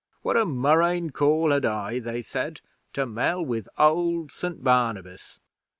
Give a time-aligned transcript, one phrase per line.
[0.23, 2.61] What a murrain call had I, they said,
[2.93, 5.37] to mell with old St Barnabas'?